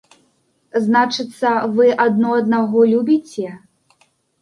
[0.85, 3.47] Значыцца, вы адно аднаго любіце?